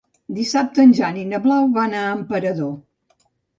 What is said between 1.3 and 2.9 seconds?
na Blau van a Emperador.